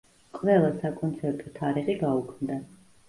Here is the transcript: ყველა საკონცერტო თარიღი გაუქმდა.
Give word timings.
ყველა 0.37 0.71
საკონცერტო 0.77 1.53
თარიღი 1.59 1.97
გაუქმდა. 2.01 2.59